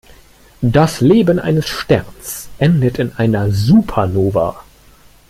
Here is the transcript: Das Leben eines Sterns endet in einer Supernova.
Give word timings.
Das 0.63 0.99
Leben 0.99 1.37
eines 1.37 1.67
Sterns 1.69 2.49
endet 2.57 2.97
in 2.97 3.13
einer 3.17 3.51
Supernova. 3.51 4.63